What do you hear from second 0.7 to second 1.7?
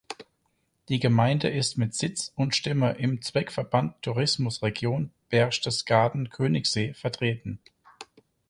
Die Gemeinde